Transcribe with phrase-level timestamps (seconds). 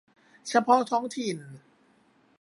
[0.49, 1.37] เฉพาะท้องถิ่น